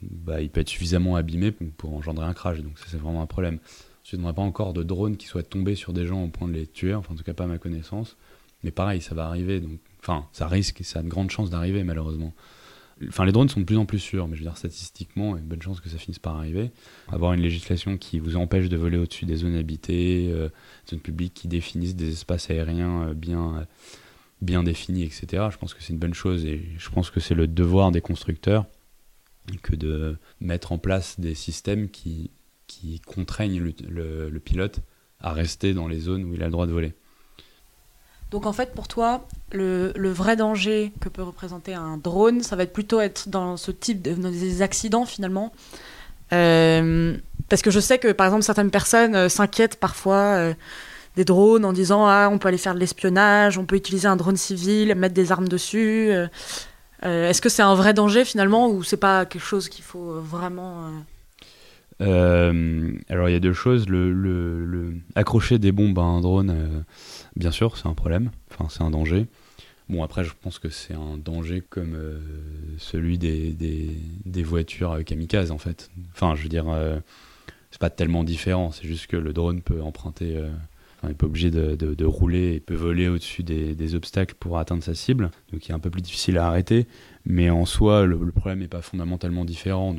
[0.03, 2.61] bah, il peut être suffisamment abîmé pour engendrer un crash.
[2.61, 3.59] Donc ça, c'est vraiment un problème.
[4.03, 6.49] Ensuite, on n'a pas encore de drone qui soit tombé sur des gens au point
[6.49, 8.17] de les tuer, enfin en tout cas pas à ma connaissance.
[8.63, 9.61] Mais pareil, ça va arriver.
[9.61, 12.33] Donc, enfin, ça risque ça a de grandes chances d'arriver malheureusement.
[13.09, 15.39] Enfin, les drones sont de plus en plus sûrs, mais je veux dire statistiquement, il
[15.39, 16.71] y a une bonne chance que ça finisse par arriver.
[17.09, 20.49] Avoir une législation qui vous empêche de voler au-dessus des zones habitées, euh,
[20.89, 23.65] zones publiques qui définissent des espaces aériens euh, bien, euh,
[24.43, 25.49] bien définis, etc.
[25.51, 28.03] Je pense que c'est une bonne chose et je pense que c'est le devoir des
[28.03, 28.67] constructeurs
[29.63, 32.31] que de mettre en place des systèmes qui,
[32.67, 34.81] qui contraignent le pilote
[35.19, 36.95] à rester dans les zones où il a le droit de voler.
[38.31, 42.63] Donc en fait, pour toi, le, vrai danger que peut représenter un drone, ça va
[42.63, 45.53] être plutôt être dans ce type de dans des accidents finalement.
[46.33, 47.17] Euh,
[47.49, 50.55] parce que je sais que par exemple certaines personnes euh, s'inquiètent parfois euh,
[51.17, 54.15] des drones en disant ah on peut aller faire de l'espionnage, on peut utiliser un
[54.15, 56.13] drone civil, mettre des armes dessus.
[57.03, 60.91] Est-ce que c'est un vrai danger finalement ou c'est pas quelque chose qu'il faut vraiment
[61.99, 63.89] alors il y a deux choses.
[63.89, 66.85] Le, accrocher des bombes à un drone,
[67.37, 68.31] bien sûr, c'est un problème.
[68.51, 69.27] Enfin, c'est un danger.
[69.89, 72.21] Bon, après, je pense que c'est un danger comme euh,
[72.79, 73.53] celui des,
[74.25, 75.91] des, voitures euh, kamikazes, en fait.
[76.13, 77.01] Enfin, je veux dire, euh,
[77.73, 78.71] c'est pas tellement différent.
[78.71, 80.37] C'est juste que le drone peut emprunter.
[80.37, 80.51] euh,
[81.01, 84.83] Enfin, il n'est pas obligé de, rouler, il peut voler au-dessus des, obstacles pour atteindre
[84.83, 86.87] sa cible, donc il est un peu plus difficile à arrêter.
[87.25, 89.97] Mais en soi, le, problème n'est pas fondamentalement différent.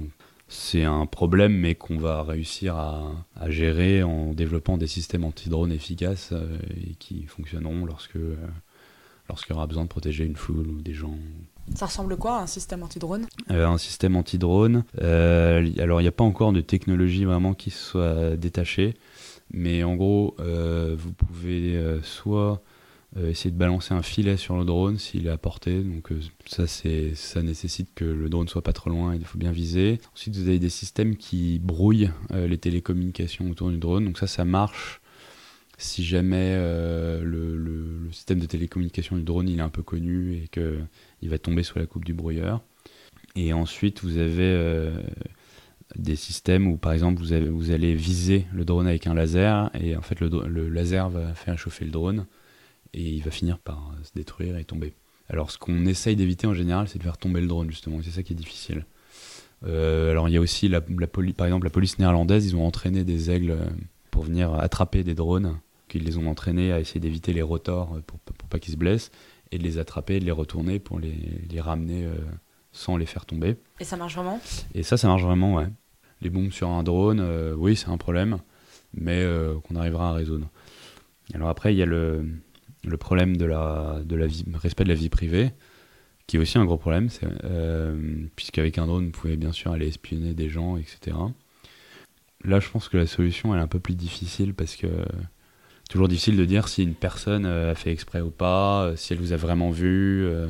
[0.52, 5.72] C'est un problème, mais qu'on va réussir à, à gérer en développant des systèmes anti-drones
[5.72, 8.36] efficaces euh, et qui fonctionneront lorsque euh,
[9.30, 11.16] lorsqu'il y aura besoin de protéger une foule ou des gens.
[11.74, 13.28] Ça ressemble quoi à un système anti-drone?
[13.50, 14.84] Euh, un système anti-drone.
[15.00, 18.96] alors, il n'y a pas encore de technologie vraiment qui soit détachée,
[19.54, 22.62] mais en gros, vous pouvez soit
[23.18, 25.82] essayer de balancer un filet sur le drone s'il est à portée.
[25.84, 29.38] Donc, euh, ça, c'est, ça nécessite que le drone soit pas trop loin, il faut
[29.38, 30.00] bien viser.
[30.14, 34.06] Ensuite, vous avez des systèmes qui brouillent euh, les télécommunications autour du drone.
[34.06, 35.02] Donc, ça, ça marche
[35.78, 40.36] si jamais euh, le, le- système de télécommunication du drone il est un peu connu
[40.36, 40.80] et que
[41.22, 42.62] il va tomber sous la coupe du brouilleur.
[43.36, 44.92] Et ensuite, vous avez euh,
[45.96, 49.70] des systèmes où, par exemple, vous, avez- vous allez viser le drone avec un laser
[49.74, 52.26] et en fait, le, le laser va faire chauffer le drone
[52.94, 54.94] et il va finir par euh, se détruire et tomber.
[55.30, 58.12] Alors, ce qu'on essaye d'éviter en général, c'est de faire tomber le drone, justement, c'est
[58.12, 58.86] ça qui est difficile.
[59.66, 62.56] Euh, alors, il y a aussi, la, la poli- par exemple, la police néerlandaise, ils
[62.56, 63.66] ont entraîné des aigles euh,
[64.10, 68.20] pour venir attraper des drones, qu'ils les ont entraînés à essayer d'éviter les rotors pour,
[68.20, 69.12] pour pas qu'ils se blessent,
[69.52, 71.16] et de les attraper, de les retourner pour les,
[71.50, 72.16] les ramener euh,
[72.74, 73.56] sans les faire tomber.
[73.80, 74.40] Et ça marche vraiment?
[74.74, 75.68] Et ça, ça marche vraiment, ouais.
[76.22, 78.40] Les bombes sur un drone, euh, oui, c'est un problème,
[78.94, 79.26] mais
[79.64, 80.50] qu'on arrivera à résoudre.
[81.34, 82.26] Alors après, il y a le,
[82.84, 85.52] le problème de la, de la vie, respect de la vie privée,
[86.28, 87.10] qui est aussi un gros problème,
[87.44, 91.18] euh, puisqu'avec un drone, vous pouvez bien sûr aller espionner des gens, etc.
[92.44, 94.88] Là, je pense que la solution, est un peu plus difficile, parce que
[95.90, 99.14] toujours difficile de dire si une personne euh, a fait exprès ou pas, euh, si
[99.14, 100.26] elle vous a vraiment vu.
[100.26, 100.48] euh,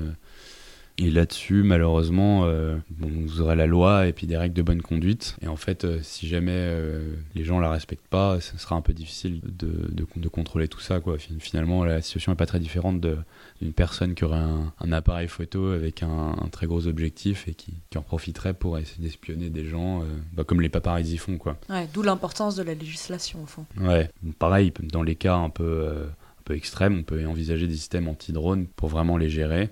[0.97, 4.81] et là-dessus, malheureusement, euh, bon, vous aurez la loi et puis des règles de bonne
[4.81, 5.35] conduite.
[5.41, 8.81] Et en fait, euh, si jamais euh, les gens la respectent pas, ce sera un
[8.81, 10.99] peu difficile de, de, de contrôler tout ça.
[10.99, 11.17] Quoi.
[11.39, 15.71] Finalement, la situation n'est pas très différente d'une personne qui aurait un, un appareil photo
[15.71, 19.65] avec un, un très gros objectif et qui, qui en profiterait pour essayer d'espionner des
[19.65, 21.37] gens, euh, bah, comme les paparazzi font.
[21.37, 21.57] Quoi.
[21.69, 23.65] Ouais, d'où l'importance de la législation au fond.
[23.79, 28.07] Ouais, pareil, dans les cas un peu, un peu extrêmes, on peut envisager des systèmes
[28.07, 29.69] anti-drones pour vraiment les gérer.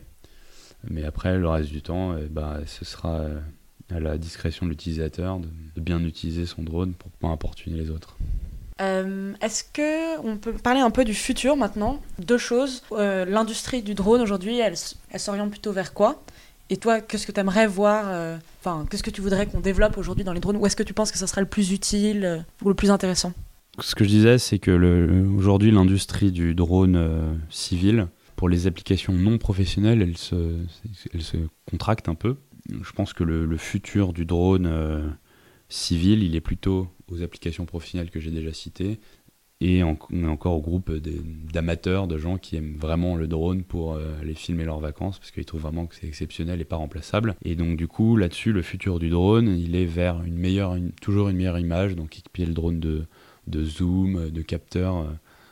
[0.87, 3.39] Mais après, le reste du temps, euh, bah, ce sera euh,
[3.93, 7.89] à la discrétion de l'utilisateur de, de bien utiliser son drone pour pas importuner les
[7.89, 8.17] autres.
[8.81, 12.01] Euh, Est-ce que on peut parler un peu du futur maintenant?
[12.19, 12.83] Deux choses.
[12.93, 14.75] Euh, L'industrie du drone aujourd'hui, elle,
[15.11, 16.23] elle s'oriente plutôt vers quoi?
[16.69, 19.97] Et toi, qu'est-ce que tu aimerais voir euh, Enfin, qu'est-ce que tu voudrais qu'on développe
[19.97, 20.57] aujourd'hui dans les drones?
[20.57, 22.91] Ou est-ce que tu penses que ça serait le plus utile euh, ou le plus
[22.91, 23.33] intéressant?
[23.81, 24.71] Ce que je disais, c'est que
[25.37, 28.07] aujourd'hui, l'industrie du drone euh, civil,
[28.39, 30.55] pour les applications non professionnelles, elle se,
[31.13, 31.35] elle se
[31.69, 32.37] contracte un peu.
[32.69, 35.09] Je pense que le, futur du drone euh,
[35.67, 39.01] civil, il est plutôt aux applications professionnelles que j'ai déjà citées
[39.59, 44.17] et en- encore au groupe d'amateurs, de gens qui aiment vraiment le drone pour euh,
[44.21, 47.35] aller filmer leurs vacances parce qu'ils trouvent vraiment que c'est exceptionnel et pas remplaçable.
[47.43, 51.27] Et donc du coup, là-dessus, le futur du drone, il est vers une meilleure, toujours
[51.27, 53.03] une meilleure image, donc équiper le drone de,
[53.47, 55.11] de zoom, de capteurs euh,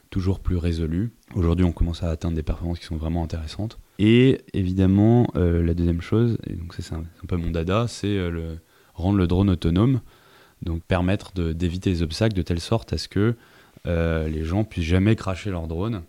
[0.10, 1.12] toujours plus résolus.
[1.36, 3.80] Aujourd'hui, on commence à atteindre des performances qui sont vraiment intéressantes.
[4.00, 8.30] Et évidemment, euh, la deuxième chose, et donc c'est un, peu mon dada, c'est euh,
[8.30, 8.58] le,
[8.93, 10.02] rendre le drone autonome,
[10.62, 13.36] donc permettre d'éviter les obstacles de telle sorte à ce que
[13.86, 16.04] euh, les gens puissent jamais cracher leur drone,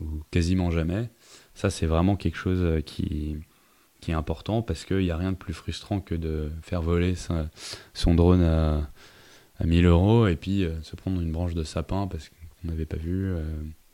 [0.00, 1.08] ou quasiment jamais.
[1.54, 3.36] Ça, c'est vraiment quelque chose qui,
[4.06, 7.14] est important parce qu'il n'y a rien de plus frustrant que de faire voler
[7.94, 8.90] son drone à,
[9.58, 12.28] à 1000 euros et puis se prendre une branche de sapin parce
[12.64, 13.26] qu'on n'avait pas vu.
[13.26, 13.42] euh.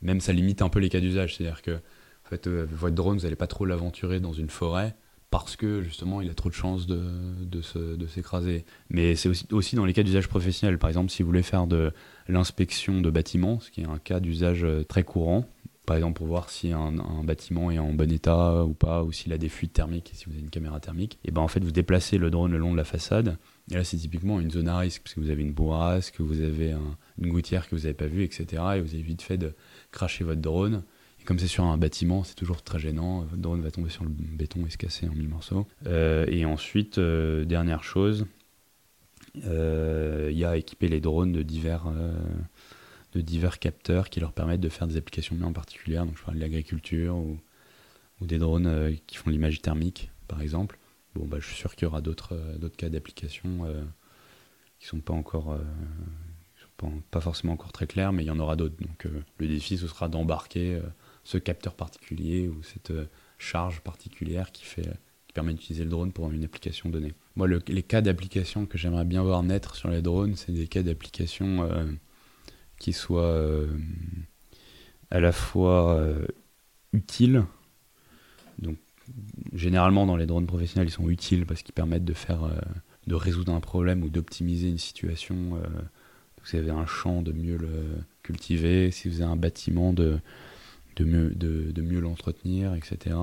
[0.01, 3.17] même ça limite un peu les cas d'usage, c'est-à-dire que en fait, euh, votre drone,
[3.17, 4.95] vous n'allez pas trop l'aventurer dans une forêt
[5.31, 8.65] parce que justement il a trop de chances de s'écraser.
[8.89, 10.77] Mais c'est aussi, aussi dans les cas d'usage professionnel.
[10.77, 11.91] Par exemple, si vous voulez faire de
[12.27, 15.45] l'inspection de bâtiments, ce qui est un cas d'usage euh, très courant,
[15.91, 16.93] par exemple pour voir si un,
[17.25, 20.31] bâtiment est en bon état ou pas, ou s'il a des fuites thermiques, si vous
[20.31, 22.77] avez une caméra thermique, et ben en fait vous déplacez le drone le long de
[22.77, 23.37] la façade.
[23.69, 26.39] Et là c'est typiquement une zone à risque, parce que vous avez une bourrasque, vous
[26.39, 28.45] avez un- une gouttière que vous n'avez pas vue, etc.
[28.77, 29.53] Et vous avez vite fait de
[29.91, 30.83] cracher votre drone.
[31.19, 33.23] Et comme c'est sur un bâtiment, c'est toujours très gênant.
[33.23, 35.67] Votre drone va tomber sur le béton et se casser en mille morceaux.
[35.87, 38.27] Euh, et ensuite, euh, dernière chose,
[39.45, 41.83] euh, il y a équipé les drones de divers,
[43.13, 46.05] de divers capteurs qui leur permettent de faire des applications bien particulières.
[46.05, 47.39] Donc je parle de l'agriculture ou,
[48.21, 50.77] ou des drones euh, qui font l'image thermique, par exemple.
[51.15, 53.83] Bon, bah, je suis sûr qu'il y aura d'autres euh, cas d'application euh,
[54.79, 55.57] qui sont pas encore,
[56.79, 58.75] sont pas, forcément encore très clairs, mais il y en aura d'autres.
[58.81, 60.81] Donc le défi, ce sera d'embarquer
[61.23, 62.91] ce capteur particulier ou cette
[63.37, 64.89] charge particulière qui fait
[65.27, 67.13] qui permet d'utiliser le drone pour une application donnée.
[67.35, 70.67] Moi, le- les cas d'application que j'aimerais bien voir naître sur les drones, c'est des
[70.67, 71.69] cas d'application
[72.81, 73.67] qui soient euh,
[75.11, 76.25] à la fois euh,
[76.93, 77.43] utiles.
[78.57, 78.77] Donc,
[79.53, 82.59] généralement, dans les drones professionnels, ils sont utiles parce qu'ils permettent de faire, euh,
[83.05, 85.35] de résoudre un problème ou d'optimiser une situation.
[85.57, 85.81] euh,
[86.43, 87.69] si vous avez un champ, de mieux le
[88.23, 88.89] cultiver.
[88.89, 90.17] Si vous avez un bâtiment, de,
[90.95, 93.15] de mieux, de mieux l'entretenir, etc.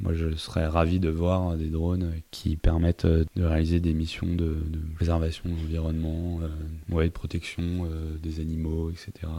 [0.00, 4.26] Moi, je serais ravi de voir des drones qui permettent euh, de réaliser des missions
[4.26, 4.56] de,
[4.94, 9.30] préservation de l'environnement, euh, ouais, de protection euh, des animaux, etc.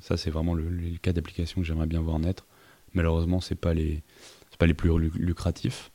[0.00, 0.64] Ça, c'est vraiment le,
[1.00, 2.46] cas d'application que j'aimerais bien voir naître.
[2.92, 3.72] Malheureusement, c'est pas
[4.58, 5.92] pas les plus lu- lucratifs.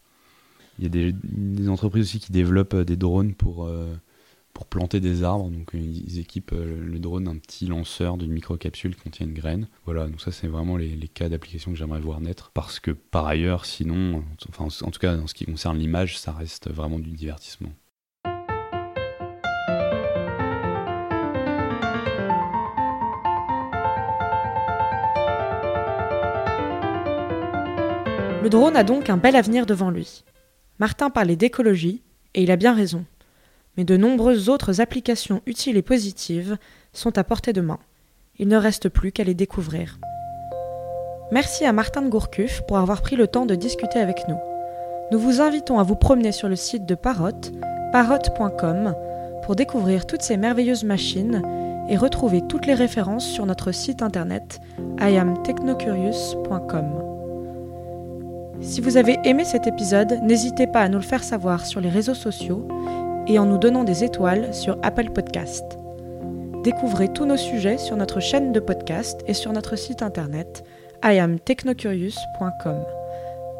[0.79, 3.69] Il y a des, entreprises aussi qui développent des drones pour,
[4.56, 5.50] pour planter des arbres.
[5.50, 9.34] Donc, euh, ils équipent euh, le drone d'un petit lanceur d'une microcapsule qui contient une
[9.34, 9.68] graine.
[9.84, 12.52] Voilà, donc ça, c'est vraiment les, cas d'application que j'aimerais voir naître.
[12.54, 14.24] Parce que par ailleurs, sinon,
[14.58, 17.74] en tout cas, en ce qui concerne l'image, ça reste vraiment du divertissement.
[28.41, 30.24] Le drone a donc un bel avenir devant lui.
[30.80, 32.04] Martin parlait d'écologie,
[32.36, 33.06] et il a bien raison.
[33.78, 36.58] Mais de nombreuses autres applications utiles et positives
[36.94, 37.80] sont à portée de main.
[38.38, 40.00] Il ne reste plus qu'à les découvrir.
[41.32, 44.38] Merci à Martin de Gourcuff pour avoir pris le temps de discuter avec nous.
[45.12, 47.32] Nous vous invitons à vous promener sur le site de Parrot,
[47.92, 48.96] parrot.com,
[49.44, 51.42] pour découvrir toutes ces merveilleuses machines
[51.90, 54.60] et retrouver toutes les références sur notre site internet
[55.00, 57.02] iamtechnocurious.com.
[58.62, 61.90] Si vous avez aimé cet épisode, n'hésitez pas à nous le faire savoir sur les
[61.90, 62.68] réseaux sociaux
[63.28, 65.64] et en nous donnant des étoiles sur Apple Podcast.
[66.64, 70.64] Découvrez tous nos sujets sur notre chaîne de podcast et sur notre site internet
[71.04, 72.84] iamtechnocurious.com.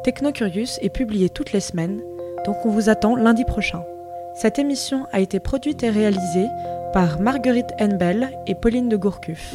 [0.04, 2.00] Technocurious est publié toutes les semaines,
[2.44, 3.82] donc on vous attend lundi prochain.
[4.34, 6.46] Cette émission a été produite et réalisée
[6.92, 9.54] par Marguerite Henbel et Pauline de Gourcuff,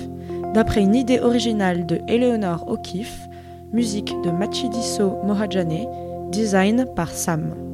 [0.54, 3.28] d'après une idée originale de Eleonore O'Keeffe
[3.74, 5.88] musique de Machidiso Mohajane,
[6.32, 7.70] design par Sam.